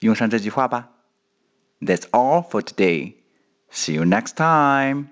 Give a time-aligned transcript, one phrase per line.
[0.00, 0.90] 用上这句话吧。
[1.80, 3.15] That's all for today.
[3.69, 5.11] See you next time.